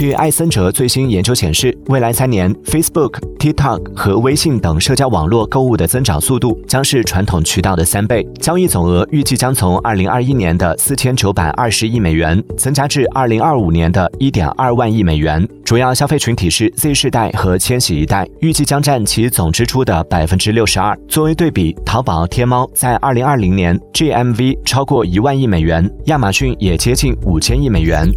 [0.00, 8.26] 据艾森哲最新研究显示未来三年 facebook tiktok 和微信等社交网络购物的增长速度将是传统渠道的三倍。
[8.40, 15.46] 交易总额预计将从二零二一年的四千九百二十亿美元增加至二零二五年的一点二万亿美元。
[15.66, 20.98] 主要消费群体是 z 世代和千禧一代预计将占其总支出的百分之六十二。
[21.08, 28.10] 作为对比淘宝天猫在二零二零年 gmv 超过一万亿美元亚马逊也接近五千亿美元。